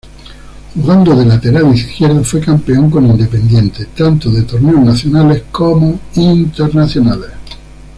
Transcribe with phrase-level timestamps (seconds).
[0.73, 7.29] Jugando de lateral izquierdo fue campeón con Independiente, tanto de torneos nacionales como internacionales.